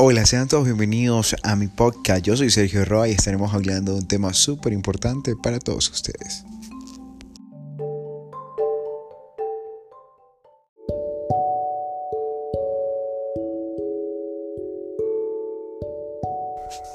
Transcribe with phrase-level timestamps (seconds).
[0.00, 2.22] Hola, sean todos bienvenidos a mi podcast.
[2.24, 6.44] Yo soy Sergio Roa y estaremos hablando de un tema súper importante para todos ustedes.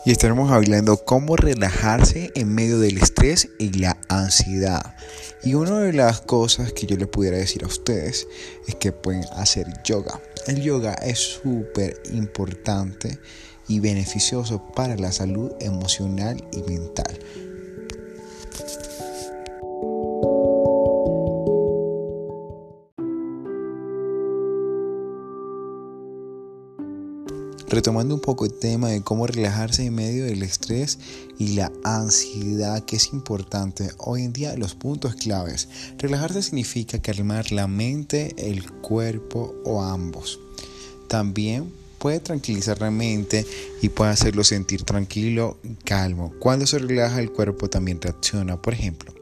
[0.06, 4.96] Y estaremos hablando cómo relajarse en medio del estrés y la ansiedad.
[5.44, 8.28] Y una de las cosas que yo le pudiera decir a ustedes
[8.68, 10.20] es que pueden hacer yoga.
[10.48, 13.20] El yoga es súper importante
[13.68, 17.20] y beneficioso para la salud emocional y mental.
[27.74, 31.00] Retomando un poco el tema de cómo relajarse en medio del estrés
[31.40, 33.90] y la ansiedad, que es importante.
[33.98, 35.68] Hoy en día los puntos claves.
[35.98, 40.40] Relajarse significa calmar la mente, el cuerpo o ambos.
[41.08, 43.46] También puede tranquilizar la mente
[43.82, 46.34] y puede hacerlo sentir tranquilo y calmo.
[46.40, 48.62] Cuando se relaja el cuerpo también reacciona.
[48.62, 49.14] Por ejemplo,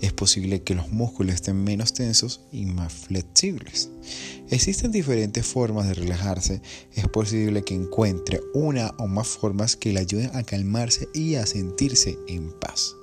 [0.00, 3.90] es posible que los músculos estén menos tensos y más flexibles.
[4.48, 6.62] Existen diferentes formas de relajarse.
[6.94, 11.46] Es posible que encuentre una o más formas que le ayuden a calmarse y a
[11.46, 12.94] sentirse en paz.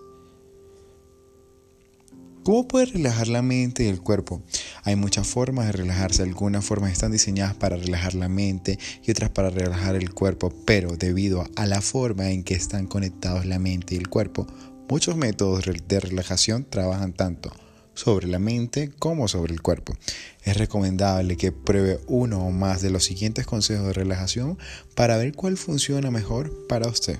[2.47, 4.41] ¿Cómo puede relajar la mente y el cuerpo?
[4.83, 6.23] Hay muchas formas de relajarse.
[6.23, 10.95] Algunas formas están diseñadas para relajar la mente y otras para relajar el cuerpo, pero
[10.95, 14.47] debido a la forma en que están conectados la mente y el cuerpo,
[14.89, 17.51] Muchos métodos de relajación trabajan tanto
[17.93, 19.93] sobre la mente como sobre el cuerpo.
[20.45, 24.57] Es recomendable que pruebe uno o más de los siguientes consejos de relajación
[24.95, 27.19] para ver cuál funciona mejor para usted.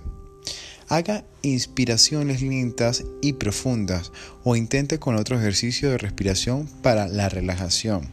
[0.87, 4.13] Haga inspiraciones lentas y profundas
[4.45, 8.07] o intente con otro ejercicio de respiración para la relajación.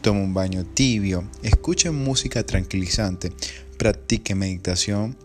[0.00, 3.30] Tome un baño tibio, escuche música tranquilizante,
[3.76, 5.18] practique meditación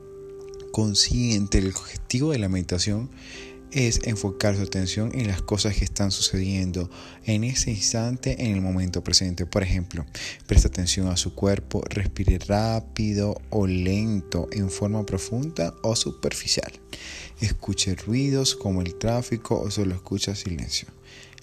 [0.72, 1.60] consciente.
[1.60, 3.10] El objetivo de la meditación
[3.72, 6.90] es enfocar su atención en las cosas que están sucediendo
[7.26, 9.46] en ese instante, en el momento presente.
[9.46, 10.06] Por ejemplo,
[10.48, 16.72] presta atención a su cuerpo, respire rápido o lento, en forma profunda o superficial.
[17.40, 20.88] Escuche ruidos como el tráfico o solo escucha silencio.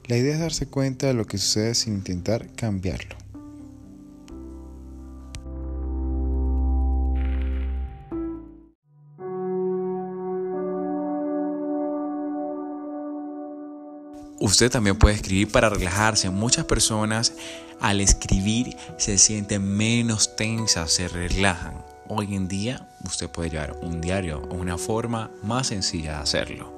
[0.06, 3.27] La idea es darse cuenta de lo que sucede sin intentar cambiarlo.
[14.40, 16.30] Usted también puede escribir para relajarse.
[16.30, 17.32] Muchas personas
[17.80, 21.84] al escribir se sienten menos tensas, se relajan.
[22.08, 26.72] Hoy en día usted puede llevar un diario o una forma más sencilla de hacerlo.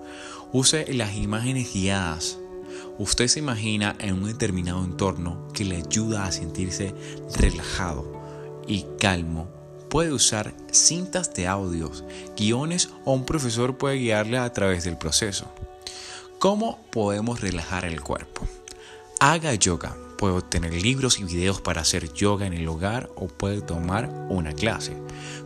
[0.52, 2.38] Use las imágenes guiadas.
[2.98, 6.94] Usted se imagina en un determinado entorno que le ayuda a sentirse
[7.36, 8.10] relajado
[8.66, 9.50] y calmo.
[9.90, 12.04] Puede usar cintas de audios,
[12.36, 15.52] guiones o un profesor puede guiarle a través del proceso.
[16.40, 18.48] ¿Cómo podemos relajar el cuerpo?
[19.20, 19.94] Haga yoga.
[20.16, 24.54] Puede obtener libros y videos para hacer yoga en el hogar o puede tomar una
[24.54, 24.96] clase.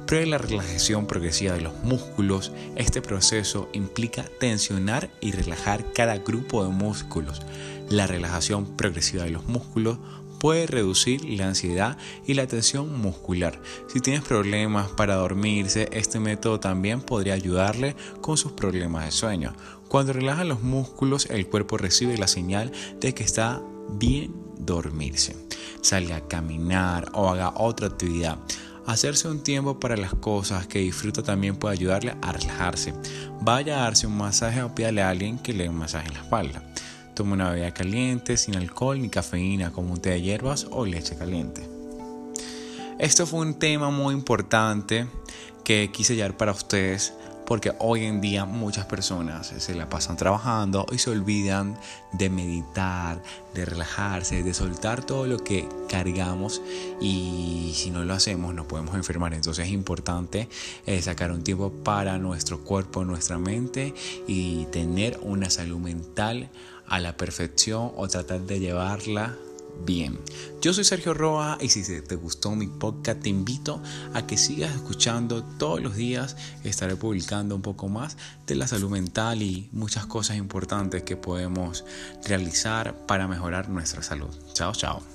[0.07, 2.53] Pruebe la relajación progresiva de los músculos.
[2.77, 7.43] Este proceso implica tensionar y relajar cada grupo de músculos.
[7.89, 9.99] La relajación progresiva de los músculos
[10.45, 11.97] puede reducir la ansiedad
[12.27, 13.59] y la tensión muscular.
[13.89, 19.55] Si tienes problemas para dormirse, este método también podría ayudarle con sus problemas de sueño.
[19.89, 25.35] Cuando relajan los músculos, el cuerpo recibe la señal de que está bien dormirse.
[25.81, 28.37] Salga a caminar o haga otra actividad.
[28.85, 32.93] Hacerse un tiempo para las cosas que disfruta también puede ayudarle a relajarse.
[33.41, 36.13] Vaya a darse un masaje o pídale a alguien que le dé un masaje en
[36.13, 36.74] la espalda.
[37.15, 41.17] Tome una bebida caliente, sin alcohol ni cafeína, como un té de hierbas o leche
[41.17, 41.63] caliente.
[42.99, 45.07] Esto fue un tema muy importante
[45.63, 47.13] que quise llevar para ustedes
[47.47, 51.79] porque hoy en día muchas personas se la pasan trabajando y se olvidan
[52.13, 53.23] de meditar,
[53.55, 56.63] de relajarse, de soltar todo lo que cargamos
[57.01, 59.35] y si no lo hacemos nos podemos enfermar.
[59.35, 60.49] Entonces es importante
[60.87, 63.95] eh, sacar un tiempo para nuestro cuerpo, nuestra mente
[64.27, 66.49] y tener una salud mental
[66.87, 69.37] a la perfección o tratar de llevarla
[69.85, 70.19] bien.
[70.61, 73.81] Yo soy Sergio Roa y si te gustó mi podcast te invito
[74.13, 76.37] a que sigas escuchando todos los días.
[76.63, 78.17] Estaré publicando un poco más
[78.47, 81.85] de la salud mental y muchas cosas importantes que podemos
[82.25, 84.31] realizar para mejorar nuestra salud.
[84.53, 85.14] Chao, chao.